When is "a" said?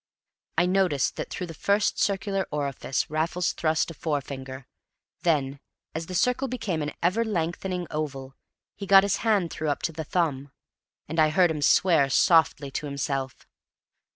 3.91-3.93